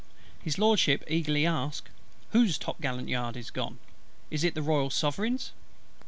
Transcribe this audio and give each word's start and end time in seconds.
His 0.41 0.57
LORDSHIP 0.57 1.03
eagerly 1.07 1.45
asked, 1.45 1.89
"Whose 2.31 2.57
top 2.57 2.81
gallant 2.81 3.07
yard 3.07 3.37
is 3.37 3.45
that 3.51 3.53
gone? 3.53 3.77
Is 4.31 4.43
it 4.43 4.55
the 4.55 4.63
Royal 4.63 4.89
Sovereign's?" 4.89 5.51